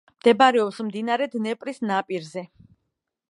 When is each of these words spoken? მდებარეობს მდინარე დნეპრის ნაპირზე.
მდებარეობს 0.19 0.79
მდინარე 0.87 1.27
დნეპრის 1.35 1.81
ნაპირზე. 1.91 2.47